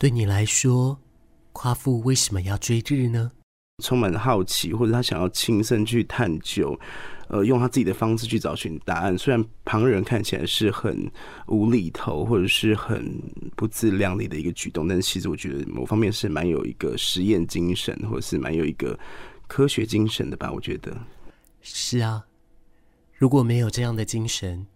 [0.00, 0.98] 对你来说，
[1.52, 3.32] 夸父为什么要追日呢？
[3.84, 6.74] 充满好奇，或者他想要亲身去探究，
[7.28, 9.18] 呃，用他自己的方式去找寻答案。
[9.18, 11.12] 虽然旁人看起来是很
[11.48, 13.14] 无厘头，或者是很
[13.54, 18.98] 不自量力的一个举动，但是其实我觉得某方面是蛮有一个实验精神，或者是蛮有一个
[19.46, 20.50] 科学精神的吧。
[20.50, 20.96] 我觉得
[21.60, 22.24] 是啊，
[23.18, 24.66] 如果没有这样的精神，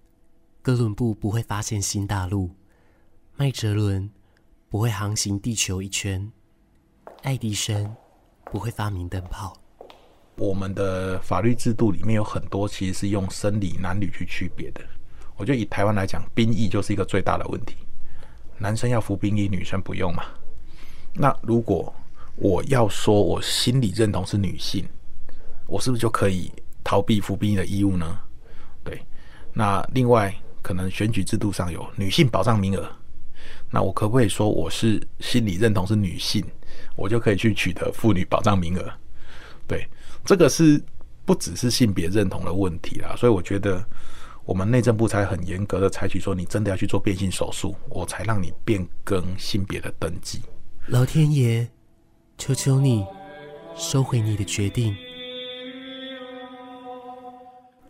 [0.61, 2.51] 哥伦布不会发现新大陆，
[3.37, 4.11] 麦哲伦
[4.75, 6.33] 不会航行地球一圈，
[7.23, 7.95] 爱迪生。
[8.47, 9.57] 不会发明灯泡。
[10.35, 14.81] 我们的法律制度里面有很多其实是用生理男女去区别的。
[15.37, 17.77] 我觉得以台湾来讲，兵役就是一个最大的问题。
[18.59, 20.25] 男生要服兵役，女生不用嘛？
[21.13, 21.95] 那如果
[22.35, 24.85] 我要说我心理认同是女性，
[25.69, 26.51] 我是不是就可以
[26.83, 28.19] 逃避服兵役的义务呢？
[28.83, 29.01] 对。
[29.53, 32.91] 那另外，可能选举制度上有女性保障名额，
[33.71, 36.45] 那我可不可以说我是心理认同是女性？
[36.97, 38.93] 我就可以去取得妇女保障名额，
[39.67, 39.87] 对，
[40.25, 40.81] 这个是
[41.25, 43.85] 不只是性别认同的问题啦，所以我觉得
[44.45, 50.41] 我们内政部才很严格的采取说，你真的要去做变性手术，我才让你变更性别的登记。
[50.87, 51.69] 老天爷，
[52.39, 53.05] 求求你
[53.77, 54.95] 收回你的决定，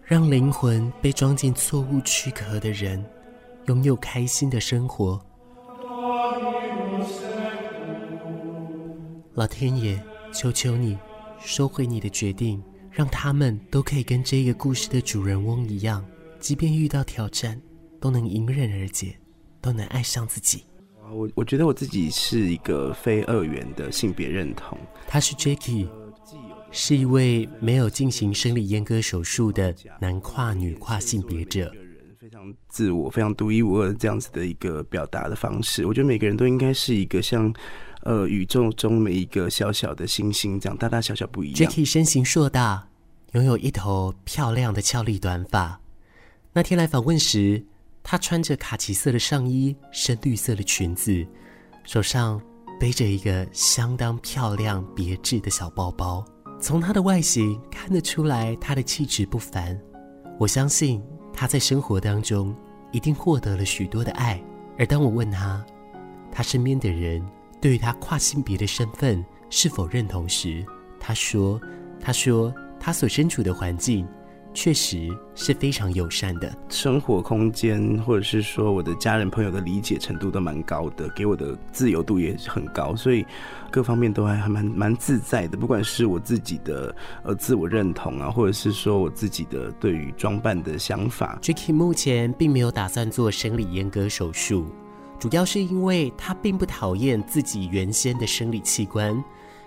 [0.04, 3.04] 让灵魂被装进错误躯壳的人
[3.66, 5.20] 拥有开心的生活。
[9.34, 10.00] 老天爷，
[10.32, 10.96] 求求你
[11.40, 16.04] 收回你的决定，让他们都可以跟这个故事的主人翁一样，
[16.38, 17.60] 即便遇到挑战，
[18.00, 19.16] 都能迎刃而解，
[19.60, 20.64] 都能爱上自己。
[21.12, 24.78] 我我觉得我自己是一个非二元的性别认同。
[25.06, 25.88] 他是 Jacky，
[26.70, 31.72] 是一位没有进行生理阉割手术的男跨女跨性别者，
[32.24, 35.84] 非常自我、非常独一无二这样子的一个表达的方式。
[35.84, 37.52] 我觉得每个人都应该是一个像。
[38.04, 41.70] 呃，宇宙中每一个小小的星星，这样大大小小不一样。
[41.70, 42.88] Jacky 身形硕大，
[43.32, 45.78] 拥有一头漂亮的俏丽短发。
[46.54, 47.62] 那天来访问时，
[48.02, 51.26] 他穿着卡其色的上衣，深绿色的裙子，
[51.84, 52.40] 手上
[52.80, 56.24] 背着一个相当漂亮别致的小包包。
[56.58, 59.78] 从他的外形看得出来，他的气质不凡。
[60.38, 61.02] 我相信
[61.34, 62.54] 他在生活当中
[62.92, 64.40] 一定获得了许多的爱。
[64.78, 65.62] 而当我问他，
[66.32, 67.22] 他身边的人。
[67.60, 70.62] 对于他跨性别的身份是否认同时，
[71.00, 71.58] 他说
[71.98, 74.06] ：“他说他所身处的环境
[74.54, 83.26] 确实是非常友善的，生活空间或者是说我的家人朋友的理解程度都蛮高的，给我的自由度也很高，所以
[83.70, 85.58] 各方面都还还蛮蛮自在的。
[85.58, 86.94] 不管是我自己的
[87.24, 94.66] 呃自我认同啊，或者是说我自己的对于装扮的想法，Jacky 目前并没有打算做生理阉割手术。”
[95.18, 99.24] 主要是因为他并不讨厌自己原先的生理器官，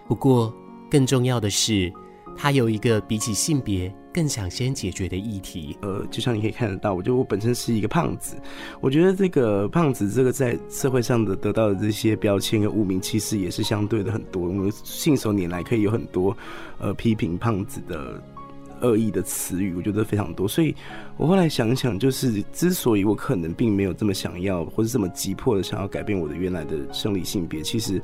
[0.08, 0.54] 不过
[0.90, 1.92] 更重要的是，
[2.36, 5.78] 他有一个比起性别更想先解决的议题。
[5.82, 8.36] 呃，就像你可以看得到，我觉得我本身是一个胖子，
[8.82, 14.42] 我觉得这个胖子这个在社会上的得到的这些标签跟污名，其实也是相对的很多。
[14.42, 16.36] 我们信手拈来可以有很多
[16.80, 18.20] 呃批评胖子的。
[18.80, 20.76] 恶意的词语，我觉得非常多，所以
[21.18, 28.00] 我后来想想，就是之所以我可能并没有这么想要，或者这么急迫的想要改变我的原来的生理性别，其实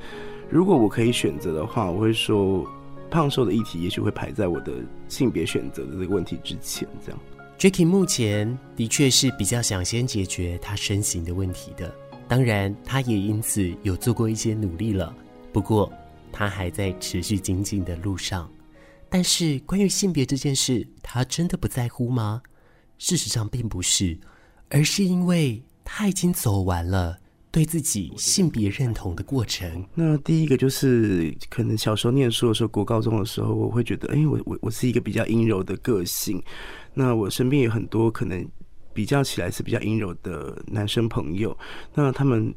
[0.50, 2.68] 如果我可以选择的话，我会说
[3.14, 4.74] 胖瘦的议题也许会排在我的
[5.08, 6.88] 性别选择的这个问题之前。
[7.06, 7.20] 这样
[7.60, 11.94] Jackie 目前的确是比较想先解决他身形的问题的，
[12.28, 15.16] 当然他也因此有做过一些努力了，
[15.52, 15.94] 不过
[16.32, 18.52] 他还在持续精进的路上。
[19.10, 22.42] 但是关于性别这件事，他真的不在乎吗？
[22.98, 24.18] 事实上并不是，
[24.70, 27.20] 而是因为他已经走完了
[27.54, 29.86] 对自己性别认同的过程。
[29.94, 36.42] 那第一个就是，可能小时候念书的时候，国高中的时候，我会觉得，哎，我我我是一个比较阴柔的个性。
[36.96, 38.44] 那我身边有很多可能
[38.92, 41.56] 比较起来是比较阴柔的男生朋友，
[41.94, 42.54] 那他们。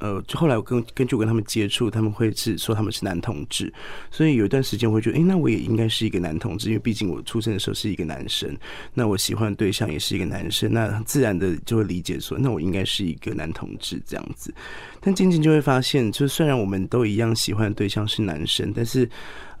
[0.00, 3.72] 呃，就后来我跟根据我跟他们接触，他们会是说他们是男同志，
[4.10, 8.54] 所以有一段时间我会觉得，哎，那我也应该是一个男同志，因为毕竟我出生的时候是一个男生，
[8.94, 14.52] 那我喜欢的对象也是一个男生，那自然的就会理解说，那我应该是一个男同志这样子。
[15.00, 19.08] 但渐渐就会发现，就虽然我们都一样喜欢的对象是男生，但是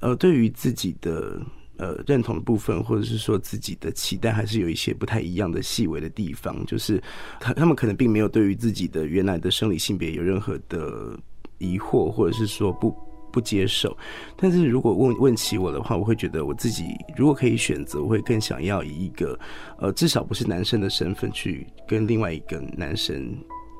[0.00, 1.40] 呃，对于自己的。
[1.78, 6.64] 呃，认同的部分，或者是说自己的期待，还是有一些不太一样的细微的地方。
[6.64, 7.02] 就是
[7.38, 11.18] 他他们可能并没有对于自己的原来的生理性别有任何的
[11.58, 12.96] 疑惑，或者是说不
[13.30, 13.94] 不接受。
[14.36, 16.84] 但是如果问问起我的话，我会觉得我自己
[17.14, 19.38] 如果可以选择，我会更想要以一个
[19.78, 23.36] 呃至少不是男生的身份去跟另外一个男生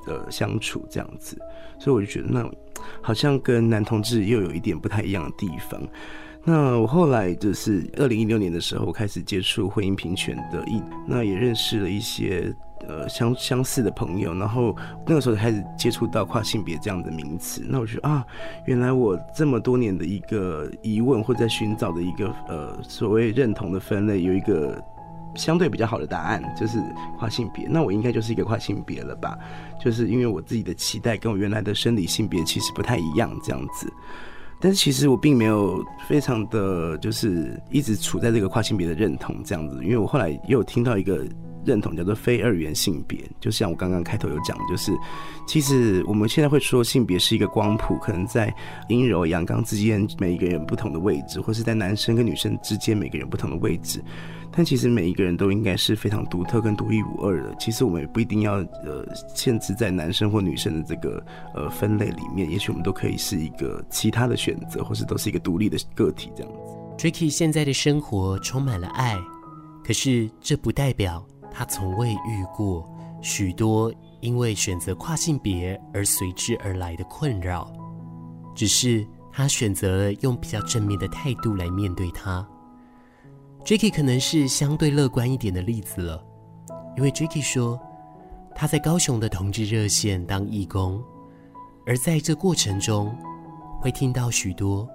[0.07, 1.39] 呃相处这样子，
[1.81, 2.47] 所以我就觉得那
[3.01, 5.81] 好像跟男同志又有一点不太一样的地方。
[6.49, 12.55] 那我后来就是二零一六年的时候，开始接触婚姻平权的议，那也认识了一些
[12.87, 17.67] 呃相相似的朋友，然后那个时候开始接触到跨性别这样的名词。
[17.69, 18.25] 那我觉得啊，
[18.65, 24.81] 原来我这么多年的一个疑问或在寻找的一个呃所谓认同的分类，有一个
[25.35, 26.79] 相对比较好的答案，就是
[27.19, 27.67] 跨性别。
[27.69, 29.37] 那我应该就是一个跨性别了吧？
[29.81, 33.93] 就是因为我自己的期待跟我原来的生理性别其实不太一样，这样子。
[34.61, 41.25] 但是其实我并没有非常的就是一直处在这个跨性别的认同这样子，因为我后来又听到一个
[41.67, 44.93] 认同叫做非二元性别，就像我刚刚开头有讲，就是
[45.47, 48.55] 其实我们现在会说性别是一个光谱，可能在
[48.89, 54.03] 阴柔阳刚之间每一个人不同的位置，或是在男生跟女生之间每个人不同的位置。
[54.53, 57.55] 但其实每一个人都应该是非常独特跟独一无二的。
[57.59, 61.23] 其实我们也不一定要呃限制在男生或女生的这个
[61.55, 66.73] 呃分类里面，也许我们都可以是一个其他的选择，或是都是一个独立的个体这样子。
[66.97, 69.19] Jacky 现在的生活充满了爱，
[69.85, 71.23] 可是这不代表
[71.59, 72.87] 他从未遇过
[73.23, 77.73] 许多因为选择跨性别而随之而来的困扰，
[78.55, 82.47] 只是他选择用比较正面的态度来面对它。
[83.65, 86.23] Jacky 可能是相对乐观一点的例子了，
[86.95, 87.81] 因为 Jacky 说
[88.55, 91.03] 他在高雄的同志热线当义工，
[91.87, 93.17] 而在这过程中
[93.81, 94.87] 会听到许多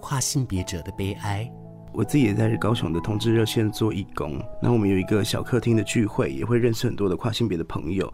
[0.00, 1.50] 跨性别者的悲哀。
[1.94, 8.12] 我自己也在高雄的同志热线做义工，那我们有一个小客厅的聚会，也会认识很多的跨性别的朋友。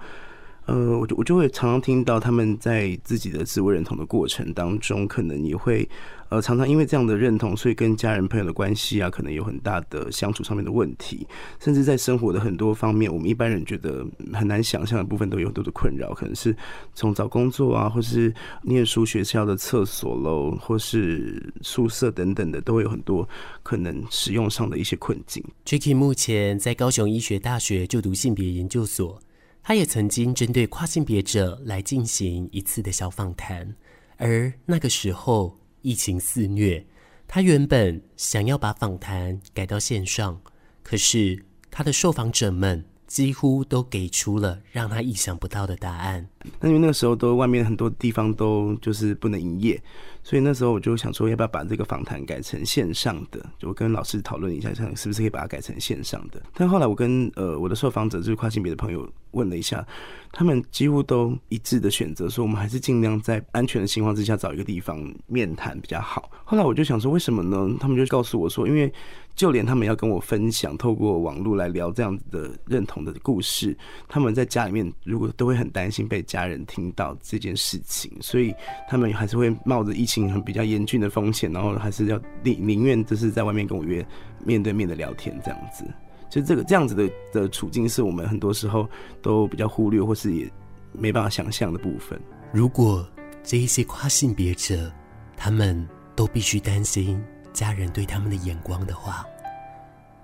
[0.70, 5.88] 呃，我就我就会常常听到他们在自己的自我认同的过程当中，可能也会
[6.28, 11.26] 呃常常因为这样的认同，所以跟家人朋友的关系啊，可能有很大的相处上面的问题，
[11.58, 16.55] 甚至在生活的很多方面，我们一般人觉得很难想象的部分，都有很多的困扰，可能是
[16.94, 18.32] 从找工作啊，或是
[18.62, 23.28] 念书学校的厕所喽，或是宿舍等等的，都会有很多
[23.64, 25.43] 可能使用上的一些困境。
[25.66, 29.20] Jacky 目前在高雄医学大学就读性别研究所。
[29.62, 33.77] 他也曾经针对跨性别者来进行一次的小访谈，
[34.17, 36.85] 而那个时候疫情肆虐，
[37.29, 40.41] 他原本想要把访谈改到线上，
[40.83, 46.25] 可是他的受访者们几乎都给出了让他意想不到的答案。
[46.61, 49.83] 那因为那个时候都外面很多地方都就是不能营业。
[50.23, 53.45] 所以那时候我就想说，要不要把这个访谈改成线上的？
[53.59, 56.41] 就跟老师讨论一下，看是不是可以把它改成线上的。
[56.55, 59.85] 但后来我跟呃我的受访者，就是跨性别的朋友问了一下，
[60.31, 66.31] 他们几乎都一致的选择说，我们还是尽量在安全的情况之下找一个地方面谈比较好。
[66.45, 67.75] 后来我就想说，为什么呢？
[67.81, 68.93] 他们就告诉我说，因为
[69.40, 73.75] 就连他们要跟我分享，透过网络来聊这样子的认同的故事，
[74.06, 78.54] 他们在家里面如果都会很担心被家人听到这件事情，所以
[78.87, 84.06] 他们还是会冒着疫情很比较严峻的风险，然后还是要宁宁愿就是在外面跟我约
[84.44, 85.87] 面对面的聊天这样子，
[86.28, 88.87] 就这个这样子的的处境是我们很多时候
[89.22, 90.46] 都比较忽略或是也
[90.92, 92.20] 没办法想象的部分。
[92.52, 93.08] 如果
[93.42, 94.92] 这一些跨性别者
[95.34, 97.19] 他们都必须担心
[97.54, 99.26] 家人对他们的眼光的话，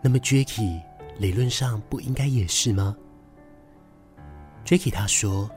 [0.07, 0.81] 那么 Jacky
[1.19, 2.97] 理论上不应该也是吗
[4.65, 5.51] ？Jacky 他说，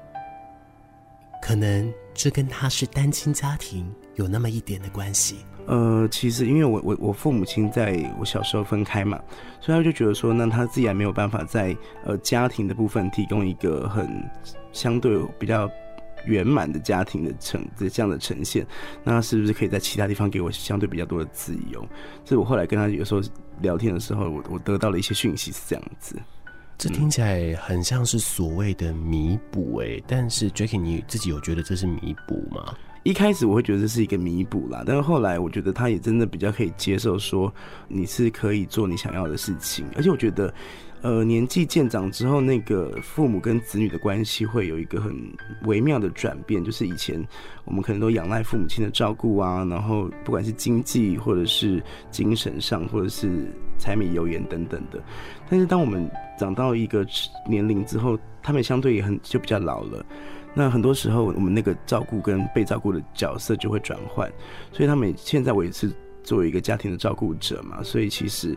[1.40, 1.94] 可能。
[2.16, 5.38] 这跟他是单亲家庭有那么一点的关系。
[5.68, 9.18] 呃，其实因为我我我父母亲在我小时候分开嘛，
[9.62, 11.74] 所以他就觉得说，那他自己还没有办法在
[12.04, 14.30] 呃家庭的部分提供一个很
[14.74, 15.70] 相对比较
[16.26, 18.66] 圆满的家庭的呈这样的呈现，
[19.04, 21.80] 那他是不是可以在其他地方给我相对比较多的自由？
[22.24, 23.22] 所以我后来跟他有时候
[23.62, 26.16] 聊天的时候，我我得到了一些讯息是这样子。
[26.78, 32.74] 这听起来很像是所谓的弥补哎，但是 Jacky 你自己有觉得这是弥补吗？
[33.04, 37.54] 一开始我会觉得这是一个弥补啦，但是后来我觉得他也真的比较可以接受，说
[37.88, 40.54] 你是可以做你想要的事情，而且我觉得。
[41.02, 45.16] 呃，年纪渐长之后，那个父母跟子女的关系会有一个很
[45.64, 46.62] 微妙的转变。
[46.62, 47.26] 就是以前
[47.64, 55.02] 我们可能都仰赖父母亲的照顾啊，然后不管是经济或者是精神上，或者是柴米油盐等等的。
[55.50, 57.06] 但是当我们长到一个
[57.48, 60.06] 年龄之后，他们相对也很就比较老了。
[60.54, 64.30] 那很多时候，我们那个照顾跟被照顾的角色就会转换。
[64.74, 65.90] 所以他们现在我也是
[66.24, 68.54] 作为一个家庭的照顾者嘛，所以其实。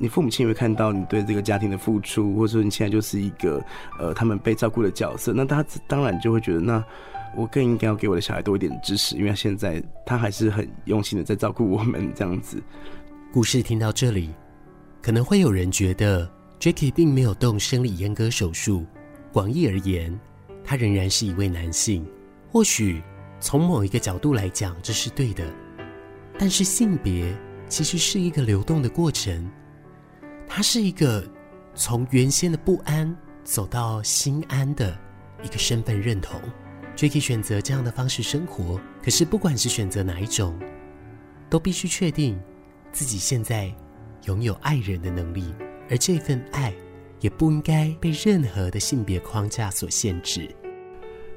[0.00, 3.62] 你父母亲也会看到你对这个家庭的付出，或者说你现在就是一个
[3.98, 6.82] 呃他们被照顾的角色，那他当然就会觉得，那
[7.36, 12.60] 我更应该要给我的小孩多一点支持，因为现在他还是很用心的在照顾我们这样子。
[13.30, 14.30] 故事听到这里，
[15.02, 16.28] 可能会有人觉得
[16.58, 18.84] Jackie 并没有动生理阉割手术。
[19.32, 20.18] 广义而言，
[20.64, 22.04] 他仍然是一位男性。
[22.50, 23.00] 或许
[23.38, 25.44] 从某一个角度来讲，这是对的。
[26.36, 27.32] 但是性别
[27.68, 29.48] 其实是一个流动的过程，
[30.52, 31.24] 它是一个
[31.76, 34.98] 从原先的不安走到心安的
[35.44, 36.40] 一个身份认同。
[36.96, 40.58] Jacky 选择这样的方式生活，可是不管是选择哪一种，
[41.48, 42.36] 都必须确定
[42.90, 43.72] 自己现在
[44.24, 45.54] 拥有爱人的能力，
[45.88, 46.74] 而这份爱
[47.20, 50.52] 也不应该被任何的性别框架所限制。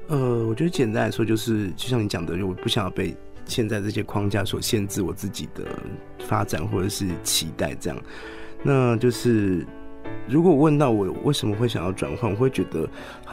[0.08, 3.16] 呃，我觉得简单来说，就是就像你讲的，我不想要被。
[3.46, 5.78] 现在这些框架所限制我自己的
[6.26, 8.02] 发展或者是期待，这样，
[8.66, 9.64] 那就是
[10.26, 12.88] 如果问到我为什么会想要转换，我会觉得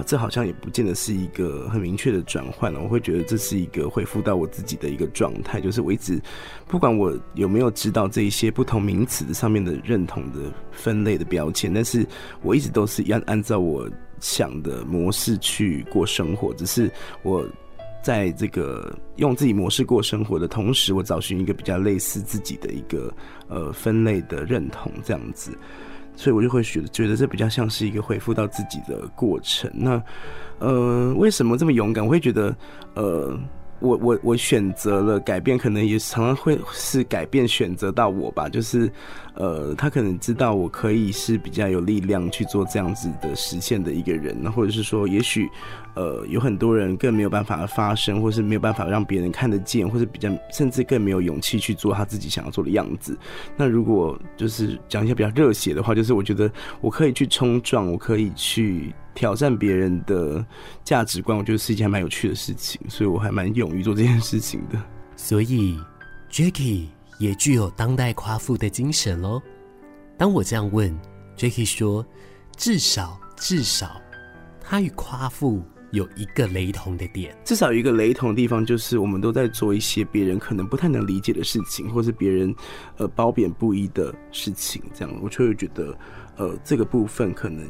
[0.06, 2.82] 这好像也不见得是一个很明确的转换了。
[2.82, 6.22] 我会觉得这是一个恢复到我自己的一个状态，就是我一直
[6.68, 12.06] 不管我有没有知道这一些不同名词上面的认同的分类的标签，但是
[12.42, 16.92] 我一直都是按按照我想的模式去过生活，只是
[17.24, 17.48] 我。
[18.02, 23.14] 在这个用自己模式过生活的同时，我找寻一个比较类似自己的一个
[23.48, 25.58] 呃分类的认同，这样子，
[26.16, 29.72] 所以我就会觉得觉得这比较像是一个恢复到自己的过程。
[29.74, 30.02] 那
[30.60, 32.06] 呃，为什么这么勇敢？
[32.06, 32.56] 我会觉得
[32.96, 33.40] 呃。
[33.82, 38.92] 我我我选择了改变，可能也常常会是改变选择到我吧，就是，
[39.34, 45.50] 呃，他可能知道我可以是比较有力量去做这样子的实现的一个人，或者是说，也许，
[45.96, 53.18] 呃，有很多人更没有办法发声，或是没有办法让别人看得见，或是比较甚至更没有勇气去做他自己想要做的样子。
[53.58, 58.94] 那如果就是讲一些比较热血的话，就是我觉得我可以去冲撞，我可以去。
[59.14, 60.46] 挑战别人的
[60.84, 64.82] 价值观，我觉得是一件还蛮有趣的事情，所以我还蛮勇于做这件事情的。
[65.16, 65.80] 所以
[66.30, 66.90] j a c k i e
[67.20, 69.42] 也具有当代夸父的精神喽。
[70.18, 70.90] 当我这样问
[71.36, 72.06] j a c k i e 说
[72.58, 74.02] ：“至少，至少，
[74.60, 77.36] 他与夸父有一个雷同的点。
[77.44, 82.56] 至少有一个雷同的地方，就是我们都在做一些别人可能不太能理解的事情，或是别人
[82.98, 84.82] 呃褒贬不一的事情。
[84.94, 85.96] 这样，我就会觉得，
[86.38, 87.70] 呃，这个部分可能。”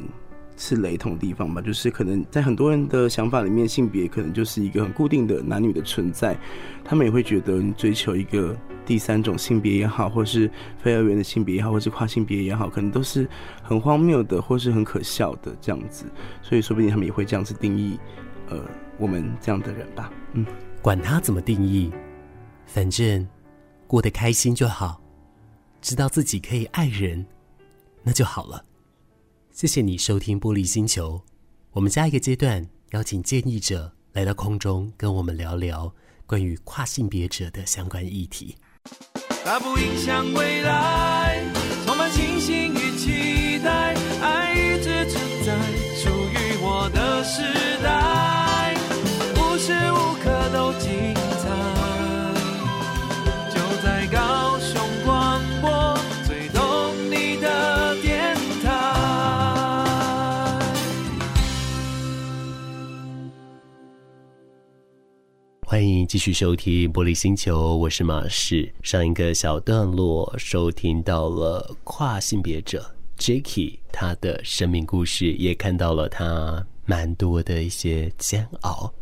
[0.64, 6.38] 是雷同的地方吧，就是可能在很多人的想法里面，性别可能就是一个很固定的男女的存在，
[6.84, 13.28] 他们也会觉得你追求一个第三种性别也好，或是非二元的性别也好，或是跨性别也好，可能都是
[13.60, 16.04] 很荒谬的，或是很可笑的这样子，
[16.42, 17.98] 所以说不定他们也会这样子定义，
[18.48, 18.60] 呃，
[18.98, 20.12] 我们这样的人吧。
[20.34, 20.46] 嗯，
[20.80, 21.90] 管他怎么定义，
[22.66, 23.26] 反正
[23.88, 25.02] 过得开心就好，
[25.80, 27.26] 知道自己可以爱人，
[28.04, 28.64] 那就好了。
[29.52, 31.20] 谢谢你收听玻璃星球。
[31.72, 35.94] 我们下一个阶段邀请建议者来到空中，跟我们聊聊
[36.26, 38.56] 关于跨性别者的相关议题。
[39.44, 41.44] 它不影响未来，
[41.84, 45.54] 充满信心与期待，爱一直存在，
[45.96, 47.71] 属于我的时
[65.72, 68.70] 欢迎继续收听《玻璃星球》，我是马士。
[68.82, 78.92] 上一个小段落收听到了跨性别者 Jacky 他的生命故事，也看到了他蛮多的一些煎熬。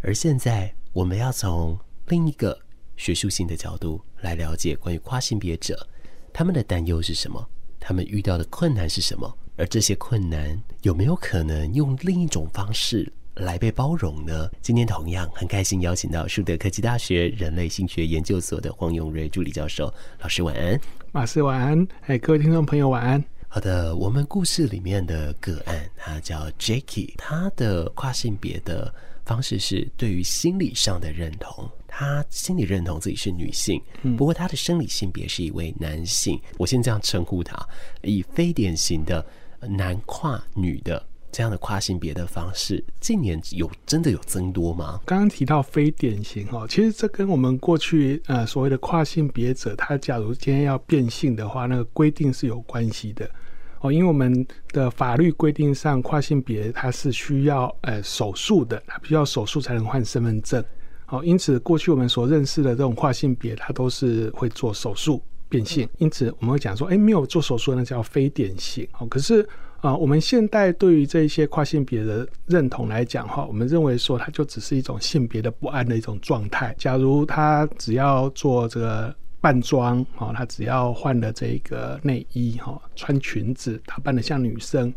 [0.00, 2.56] 而现在，我们要从另一个
[2.96, 5.88] 学术性的角度来了解关于跨性别者
[6.32, 7.44] 他们的担忧是什么，
[7.80, 14.50] 他们遇到的困难是什么，而这些困难有没有可能用另一种方式来被包容呢？
[14.62, 20.80] 今天同样很开心邀请到树德科技大学人类性学研究所的黄永瑞助理教授，老师晚安，
[21.12, 23.22] 马师晚安，哎，各位听众朋友晚安。
[23.48, 28.92] 好的，我们故事里面的个案，他叫 Jacky，他的跨性别的
[29.24, 33.80] 方式是对于心理上的认同，他心理认同自己是女性，
[34.16, 37.56] 不过他的生理性别是一位男性，我先这样称呼他，
[38.02, 39.24] 以非典型的
[39.60, 41.02] 男跨女的。
[41.36, 44.98] 这样的跨性别的方式，近年有真的有增多吗？
[45.04, 53.28] 刚刚提到非典型哦，其实这跟我们过去呃所谓的跨性别者，他假如今天要变性的话，那个规定是有关系的
[53.80, 60.64] 哦，因为我们的法律规定上，跨性别它是需要呃手术的，它必须要手术才能换身份证
[61.08, 69.46] 哦，因此过去我们所认识的这种跨性别，它都是会做手术变性，因此我们会讲说，哎，没有做手术那叫非典型哦，可是。
[69.80, 76.74] 啊，我们现代对于这些跨性别的认同来讲哈，我们认为说它就只是一种性别的不安的一种状态。
[76.78, 84.92] 假如他只要做这个扮装，哈，他只要换了这个内衣，哈，穿裙子，打扮得像女生，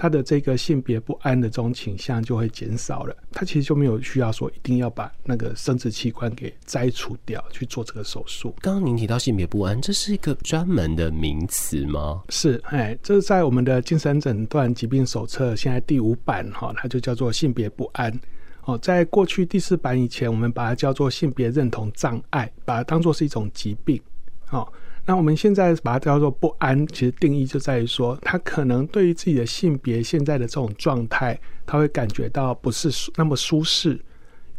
[0.00, 3.14] 他的这个性别不安的这种倾向就会减少了。
[3.32, 8.54] 他其实就没有需要说一定要把那个生殖器官给摘除掉去做这个手术。
[8.62, 12.22] 刚刚您提到性别不安，这是一个专门的名词吗？
[12.30, 18.18] 是，哎，这是在我们的精神诊断疾病手册现在第五版哈，它就叫做性别不安。
[18.64, 24.00] 哦，在过去第四版以前，我们把它叫做性别认同障碍，把它当做是一种疾病。
[24.46, 24.72] 好，
[25.10, 31.36] 那我们现在把它叫做不安，其实定义就在于说，他可能对于自己的性别现在的这种状态，
[31.66, 34.00] 他会感觉到不是那么舒适。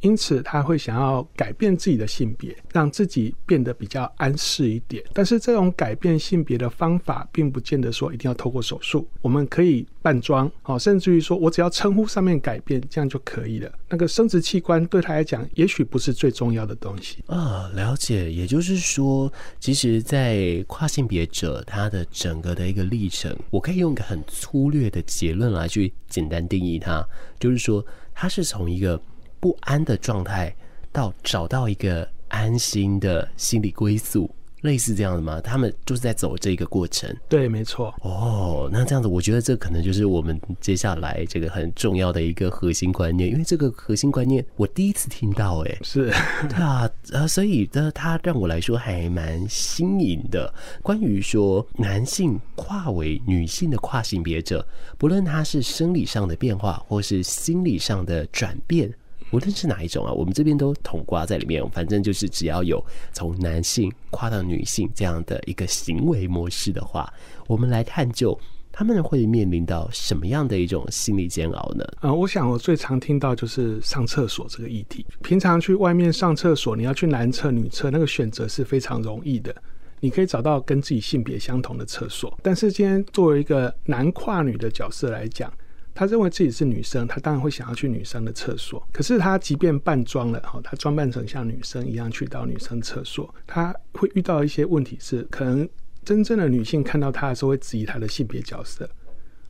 [0.01, 5.03] 因此，他会想要改变自己的性别，让自己变得比较安适一点。
[5.13, 9.07] 但是，这种改变性别的方法，并不见得说一定要透过手术。
[9.21, 13.71] 我们可以扮装，好，甚至于说我只要称呼上面改变，这样就可以了。
[13.89, 17.69] 那个生殖器官对他来讲，也许不是最重要的东西啊。
[17.75, 27.07] 了解，也就是说，其实，在跨性别者他的整个的一个历程，我可以用一个很粗略的结论来去简单定义他，
[27.39, 28.99] 就是说，他是从一个。
[29.41, 30.55] 不安的状态，
[30.93, 34.29] 到找到一个安心的心理归宿，
[34.61, 35.41] 类似这样的吗？
[35.41, 37.13] 他们就是在走这个过程。
[37.27, 37.93] 对，没错。
[38.01, 46.13] 哦，那这样子，我觉得这可能就是我们接下来这个很重要的一个核心观念，因为这个核心观念我第一次听到，哎，是，
[46.47, 50.53] 对啊，呃，所以呢，它让我来说还蛮新颖的。
[50.83, 54.63] 关于说男性跨为女性的跨性别者，
[54.99, 58.93] 不论他是生理上的变化，或是心理上的转变。
[59.31, 61.61] 无论是哪一种啊，我们这边都统括在里面。
[61.71, 62.83] 反正就是只要有
[63.13, 67.11] 从男性跨到女性这样的一个行为模式的话，
[67.47, 68.37] 我们来探究
[68.71, 71.85] 他们会面临到什么样的一种心理煎熬呢？
[72.01, 75.05] 呃，我想我最常听到就是上厕所这个议题。
[75.21, 79.53] 平常去外面上厕所，你要去男厕、女厕，那个选择是非常容易的，
[79.99, 82.37] 你可以找到跟自己性别相同的厕所。
[82.41, 85.51] 但是今天作为一个男跨女的角色来讲，
[85.93, 88.81] 他认为自己是女生，他当然会想要去女生的厕所。
[88.91, 95.67] 可是他即便扮装了，哈，他装扮成像女生一样去到女生厕所，他会遇到一些问题是，可能
[96.03, 98.89] 真正的女性看到他的时候会质疑他的性别角色。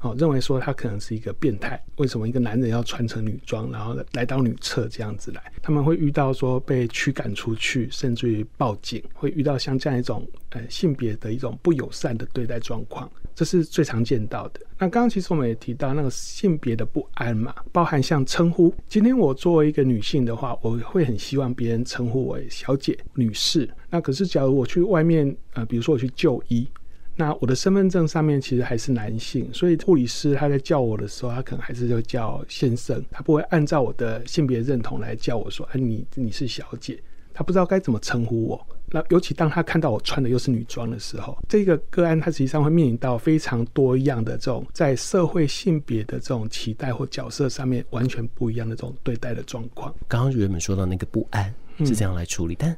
[0.02, 5.42] 哦，认为说他可能是一个变态，为什么一个男人要穿成女装，然后来到女厕这样子来？
[5.62, 14.60] 他们会遇到说被驱赶出去，甚至于报警，会遇到像这样一种呃性别的一种不友善的对待状况，这是最常见到的。
[14.80, 18.74] 那刚刚其实我们也提到那个性别的不安嘛，包含像称呼。
[18.88, 23.70] 今天我作为一个女性的话，我会很希望别人称呼我为小姐、女士。
[23.88, 26.68] 那可是假如我去外面，呃，比如说我去就医。
[27.16, 36.98] 那我的身份证上面其实还是男性，所以护理师他在叫我的时候，他可能还是就叫先生，他不会按照我的性别认同来叫我说，哎，你你是小姐，
[37.34, 38.68] 他不知道该怎么称呼我。
[38.94, 49.94] 那尤其当他看到我穿的又是女装的时候，这个个案他实际上会面临到非常多样的这种在社会性别的这种期待或角色上面完全不一样的这种对待的状况。
[50.08, 51.54] 刚刚原本说到那个不安
[51.86, 52.76] 是这样来处理，但。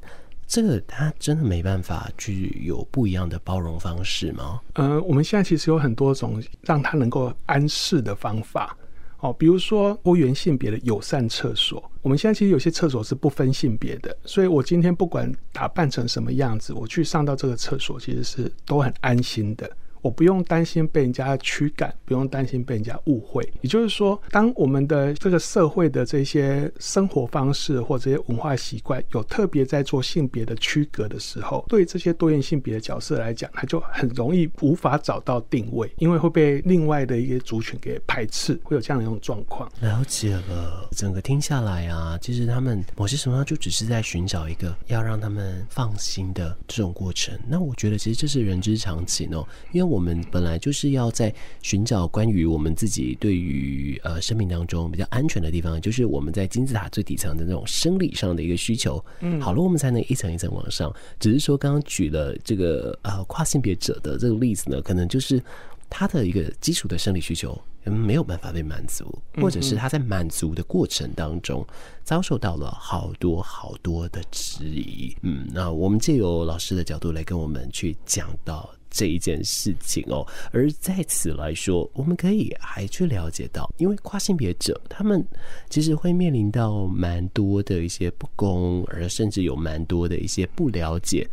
[0.54, 4.62] 这个他真的没办法去有不一样的包容方式吗？
[4.74, 8.78] 呃，我们现在其实有很多种让他能够安适的方法，
[9.22, 11.84] 哦，比如说多元性别的友善厕所。
[12.04, 19.68] 我们现在其实有些厕所是不分性别的，所以我今天不管打扮成什么样子，我去上到这个厕所，其实是都很安心的。
[20.04, 23.42] 我不用担心被人家驱赶，不用担心被人家误会。
[23.62, 39.72] 也就是说，当我们的这个社会的这些生活方式或这些文化习惯有特别在做性别的区隔的时候，对这些多元性别的角色来讲，他就很容易无法找到定位，因为会被另外的一些族群给排斥，会有这样的一种状况。
[39.80, 47.34] 了解了，整个听下来啊，其实他们某些时候就只是在寻找一个要让他们放心的这种过程。
[47.48, 49.93] 那我觉得其实这是人之常情哦，因为。
[49.94, 59.04] 我们本来就是要在寻找关于我们自己对于呃生命当中比较安全的地方，就是我们在金字塔最底层的那种生理上的一个需求。
[59.20, 60.92] 嗯，好了，我们才能一层一层往上。
[61.20, 65.42] 只是说刚刚举了这个呃跨性别者的这个例子呢，可能就是
[65.90, 71.66] 他的一个基础的生理需求没有办法被满足，或者是他在满足的过程当中
[72.04, 75.16] 遭受到了好多好多的质疑。
[75.22, 78.74] 嗯，那我们借由老师的角度来跟我们去讲到。
[78.94, 85.26] 这一件事情哦，而在此来说，我们可以还去了解到，因为跨性别者他们
[85.70, 91.28] 其实会面临到蛮多的一些不公，而甚至有蛮多的一些不了解。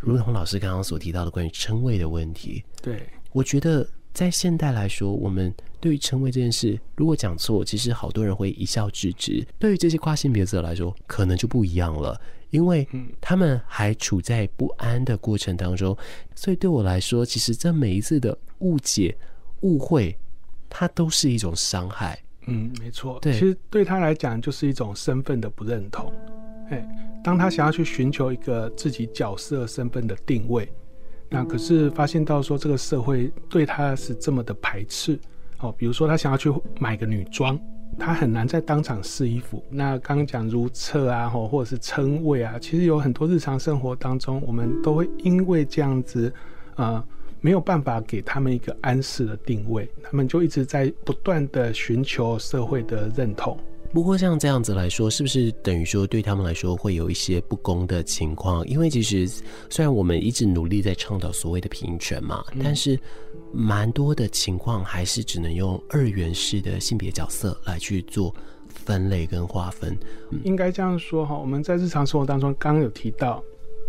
[0.00, 9.46] 如同老师刚刚所提到的关于称谓的问题，对，我觉得在现代来说，我们对于称谓这件事，如果讲错，其实好多人会一笑置之。
[9.58, 12.20] 对于这些跨性别者来说，可能就不一样了。
[12.50, 12.86] 因为
[13.20, 15.96] 他们还处在不安的过程当中，
[16.34, 19.16] 所以对我来说，其实这每一次的误解、
[19.60, 20.16] 误会，
[20.68, 22.18] 它都是一种伤害。
[22.46, 23.18] 嗯，没错。
[23.20, 26.12] 对，其实对他来讲，就是一种身份的不认同。
[26.70, 26.86] 哎，
[27.22, 30.72] 当他想要去寻求一个自己角色身份的定位，
[31.28, 35.18] 那可是发现到说这个社会对他是这么的排斥。
[35.58, 37.60] 哦，比如说他想要去买个女装。
[38.00, 39.62] 他很难在当场试衣服。
[39.70, 46.32] 那刚刚讲如厕啊，或或者是称谓啊，其实有很多日常生活当中，我们都会因为这样子，
[46.76, 47.04] 呃，
[47.40, 53.56] 没有办法给他们一个安适的定位，他们就一直在不断的寻求社会的认同。
[53.92, 58.64] 不过像这样子来说，是不是等于说对他们来说会有一些不公的情况？
[58.68, 59.26] 因为其实
[59.68, 62.96] 虽然我们一直努力在倡导所谓的平权嘛，嗯、但是
[63.52, 68.34] 蛮多的情况还是只能用二元式的性别角色来去做
[68.68, 69.96] 分类跟划分。
[70.44, 73.42] 应该这样说哈，我们在日常生活当中刚刚有提到。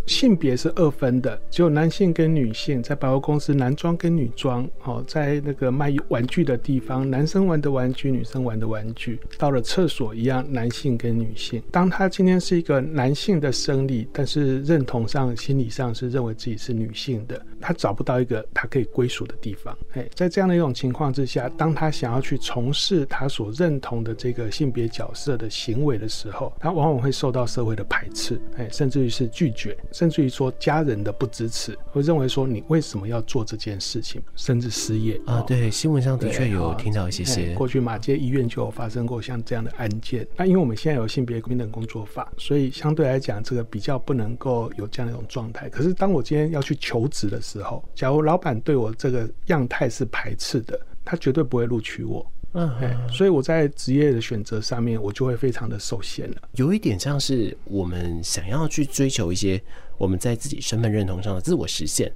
[0.07, 11.61] 性别是二分的，只有男性跟女性，在百货公司男装跟女装，哦，在那个卖玩具的地方，男生玩的玩具，女生玩的玩具，到了厕所一样，男性跟女性。
[11.71, 19.77] 当他今天是一个男性的生理，但是认同上、心理上是认为自己是女性的，他找不到一个他可以归属的地方。
[19.93, 29.77] 哎，在这样的一种情况之下，当他想要去从事他所认同的这个性别角色的行为的时候，他往往会受到社会的排斥，哎，甚至于是拒绝。
[29.91, 35.41] 甚至于说家人的不支持，会认为说你为什么要做这件事情，甚至失业啊？
[35.41, 37.53] 对，新闻上的确有听到一些些。
[37.55, 40.27] 过去马街医院就有发生过像这样的案件。
[40.35, 45.69] 那因为我们现在有性别平等工作法，所以相对来讲，这个比较不能够有这样的一种状态。
[45.69, 52.25] 可是当我今天要去求职的时候，假如老板对我这个样态是排斥的，他绝对不会录取我。
[52.53, 52.69] 嗯，
[53.09, 56.37] 所以我在职业的选择上面，我就会非常的受限了。
[56.53, 59.61] 有一点像是我们想要去追求一些
[59.97, 62.11] 我们在自己身份认同上的自我实现，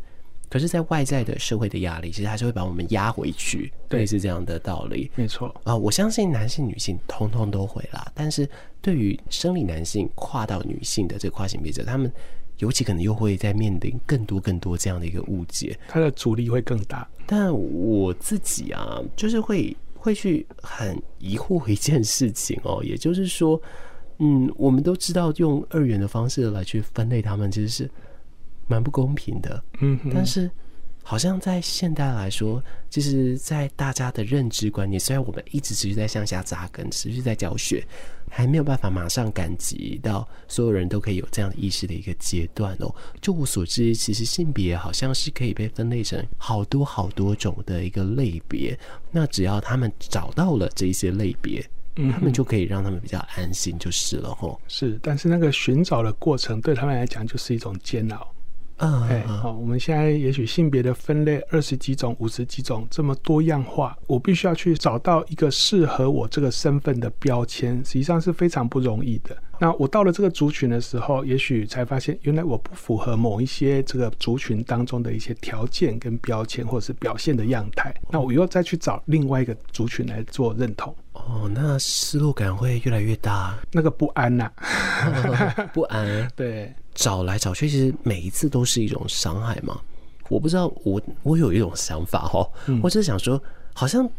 [0.50, 3.72] 可是，在外在的社会的压力，其实还是会把我们压回去。
[3.88, 5.10] 对，是这样的道理。
[5.16, 8.06] 没错啊，我相信男性、女性通通都会啦。
[8.14, 8.48] 但是
[8.82, 12.12] 对于生理男性跨到女性的这个跨性别者，他们
[12.58, 17.08] 尤其可能又会在面临更多更多这样的一个误解，他的阻力会更大。
[17.26, 19.76] 但我自己啊，就是会。
[20.06, 23.60] 会去很疑惑一件事情哦，也就是说，
[24.20, 27.90] 嗯，我们都知道用二元的方式来去分类他们，其实是
[28.68, 29.64] 蛮不公平的。
[29.82, 30.50] 嗯，但是。
[31.08, 37.86] 好像在现代来说，其实，在大家的认知观念，虽然我们一直持续在向下扎根，持续在教学，
[38.30, 42.94] 还没有办法马上赶及到所有人都可以有这样的意识的一个阶段哦。
[43.22, 48.78] 就我所知，其实性别好像是可以被分类成好多好多种的一个类别。
[49.12, 54.60] 那只要他们找到了这一些类别，嗯，他们就可以让他们比较安心，就是了吼。
[54.68, 58.35] 是，但是那个寻找的过程对他们来讲就是一种煎熬。
[58.78, 69.36] 啊，哎，好，我们现在也许性别的分类二十几种、五十几种，这么多样化，我必须要去找到一个适合我这个身份的标签，实际上是非常不容易的。
[69.58, 77.96] 那我到了这个族群的时候，也许才发现，原来我不符合某一些这个族群当中的一些条件跟标签，或者是表现的样态。
[78.10, 80.94] 那我又再去找另外一个族群来做认同。
[81.14, 84.60] 哦，那失落感会越来越大，那个不安呐、啊
[85.24, 86.74] 哦，不安， 对。
[86.96, 89.80] 找来找去，其实每一次都是一种伤害嘛。
[90.30, 93.40] 我不知道，我我有一种想法哦，嗯、我只是想说，
[93.74, 94.10] 好像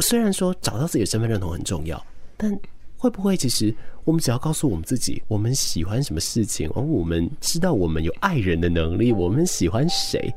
[0.00, 2.02] 虽然说找到自己的身份认同很重要，
[2.38, 2.58] 但
[2.96, 10.32] 会不会其实我们只要告诉我们自己，我们喜欢什么事情，而我们知道我们有爱人的能力，我们喜欢谁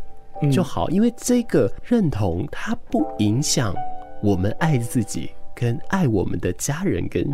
[0.52, 3.74] 就好，因为这个认同它不影响
[4.22, 7.26] 我们爱自己跟爱我们的家人跟。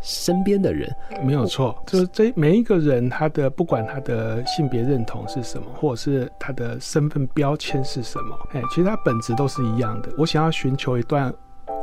[0.00, 10.08] 身边的人没有错，就是这每一个人，他的不管他的性别认同是什么，或者是他的身份标签是什么，哎，其实他本质都是一样的。
[10.16, 11.32] 我想要寻求一段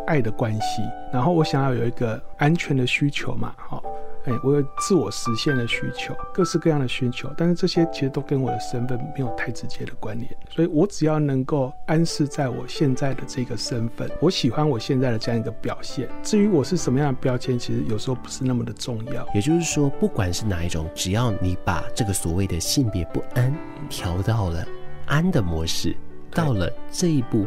[0.07, 3.83] 爱的关系，然后我想要有一个安全的需求嘛，好。
[4.25, 16.09] 哎，我有自我实现的需求，各式各样的需求，但是这些其实都跟我的身份没有太直接的关联，所以我只要能够安适在我现在的这个身份，我喜欢我现在的这样一个表现。
[16.23, 19.27] 至于我是什么样的标签，其实有时候不是那么的重要。
[19.35, 23.53] 也就是说，不管是哪一种，只要你把这个所谓的性别不安
[23.89, 24.65] 调到了
[25.05, 25.95] 安的模式，
[26.31, 27.45] 到了这一步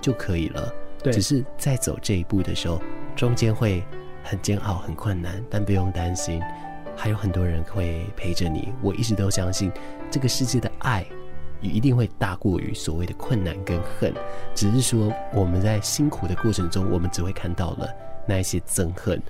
[0.00, 0.72] 就可以了。
[1.02, 2.80] 对，只是在走这一步的时候，
[3.14, 3.84] 中间会。
[4.24, 6.42] 很煎熬，很困难，但不用担心，
[6.96, 8.72] 还有很多人会陪着你。
[8.82, 9.70] 我一直都相信，
[10.10, 11.06] 这个世界的爱
[11.60, 14.12] 也一定会大过于所谓的困难跟恨。
[14.54, 17.88] 只是说我们在辛苦的过程中，我们只会看到了
[18.26, 19.22] 那一些憎恨，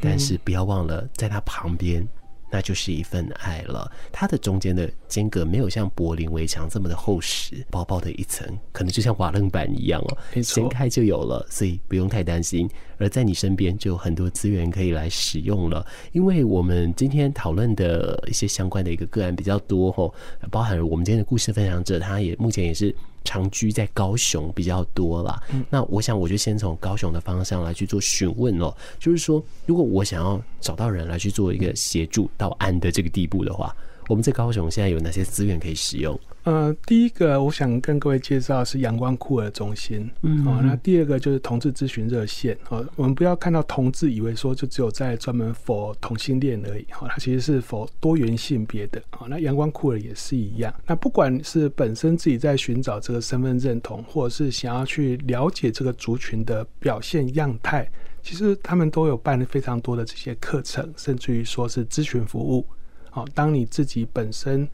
[0.00, 2.06] 但是不要忘了，在他旁边
[2.50, 3.90] 那就是一份爱了。
[4.10, 12.68] 它的中间的间隔没有像柏林围墙这么的厚实，薄薄的一层，可能就像瓦楞板一样哦，掀开就有了，所以不用太担心。
[12.98, 15.86] 而在你身边就有很多资源可以来使用了。
[16.12, 20.12] 因为我们今天讨论的一些相关的一个个案比较多哦，
[20.50, 22.94] 包含了我们今天的故事分享者，他也目前也是。
[23.24, 33.74] 长居在高雄比较多啦，嗯，那我想我就先从高雄的方向来去做询问哦，就是说，如果我想要找到人来去做一个协助到案的这个地步的话，
[34.08, 36.18] 我们在高雄现在有哪些资源可以使用？
[36.44, 57.86] 呃，第一个我想跟各位介绍是阳光酷儿中心，嗯，哦，那第二个就是同志咨询热线，哦，我们不要看到同志以为说就只有在专门 for 同性恋而已，哦，它其实是 for 多元性别的，哦，那阳光酷儿也是一样，那不管是本身自己在寻找这个身份认同，或者是想要去了解这个族群的表现样态，
[58.22, 62.66] 其实他们都有办非常多的这些课程，甚至于说是咨询服务，
[63.12, 64.66] 哦，当你自己本身。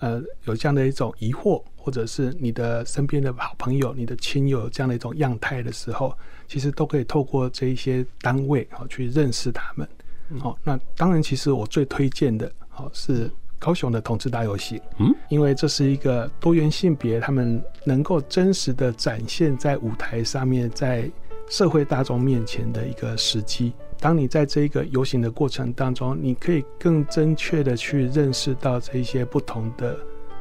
[0.00, 9.88] 呃，有这样的一种疑惑，或者是你的身边的好朋友、你的亲友有这样的一种样态的时候，其实都可以透过这一些单位啊去认识他们。
[10.38, 21.10] 好、嗯，那当然，其实我最推荐的，好是高雄的同志大游戏，嗯，因为这是一个多元性别他们能够真实的展现在舞台上面，在
[21.48, 23.72] 社会大众面前的一个时机。
[24.04, 29.98] 当你在这一个游行的过程当中，你可以更正确的去认识到这一些不同的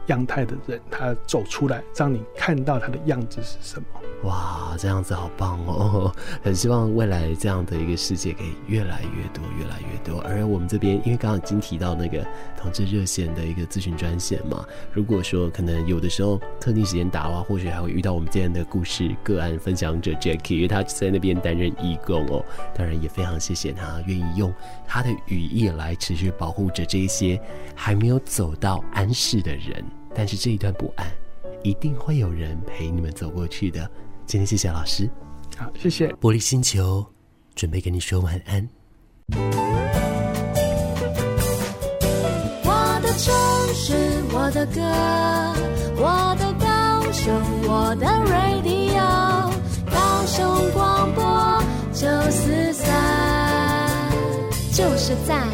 [0.08, 3.86] 样态的人，他走出来，让你看到他的样子是什么。
[4.24, 6.13] 哇，这样子好棒哦！
[6.42, 10.22] 很希望未来这样的一个世界可以越来越多，越来越多。
[10.22, 12.26] 而我们这边，因为刚刚已经提到那个
[12.58, 22.44] 同志热线的一个咨询专线嘛，如果说可能有的时候特定时间打的话，或许还会遇到我们今天的故事个案分享者 Jackie，因为他在那边担任义工哦。
[22.74, 24.54] 当然也非常谢谢他愿意用
[24.88, 27.39] 他的羽翼来持续保护着这一些
[27.76, 29.84] 还没有走到安适的人。
[30.15, 31.12] 但是这一段不安，
[31.63, 33.89] 一定会有人陪你们走过去的。
[34.26, 35.10] 今天谢谢老师，
[35.58, 36.08] 好，谢谢。
[36.21, 37.06] 玻璃星球
[37.56, 38.69] 准备跟你说晚安。
[42.63, 43.34] 我的城
[43.73, 43.93] 市，
[44.32, 44.82] 我的歌，
[45.97, 47.34] 我的高雄，
[47.67, 49.52] 我的 radio，
[49.91, 54.12] 高雄广播九四三，
[54.71, 55.47] 就是赞。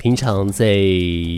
[0.00, 0.64] 平常在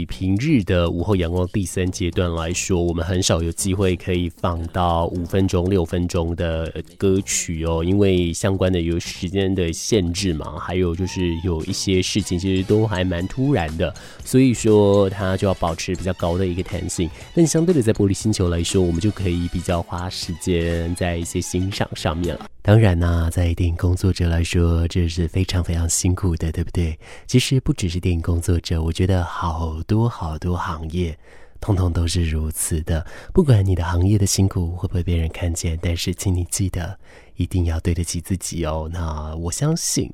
[0.06, 13.92] 平日的午后阳光第三阶段来说，我们很少有机会可以放到五分钟、六分钟的歌曲哦，因为相关的有时间的限制嘛，还有就是有一些事情其实都还蛮突然的，
[14.26, 17.08] 所以说它就要保持比较高的一个弹性。
[17.34, 22.46] 但相对的，在玻璃星球来说，我们就可以比较花时间在一些欣赏上面了。
[22.62, 26.98] 当然呢、在电影工作者来说，这是非常非常辛苦的，对不对？
[27.26, 31.16] 其实不只是电影工作作者，我觉得好多好多行业，
[31.60, 33.06] 通通都是如此的。
[33.32, 36.98] 不管你的行业的辛苦会不会被人看见，但是请你记得，
[37.36, 38.90] 一定要对得起自己哦。
[38.92, 40.12] 那我相信，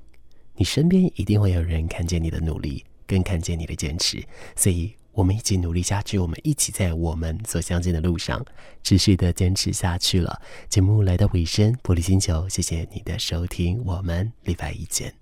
[0.55, 4.23] 你身边一定会有人看见你的努力，更看见你的坚持，
[4.55, 4.95] 所以。
[5.17, 8.45] 我们一起努力下去，我们一起在我们所相见的路上
[8.83, 10.43] 持续的坚持下去了。
[10.69, 15.15] 节目来到尾声，玻璃星球，谢谢你的收听，我们礼拜一见。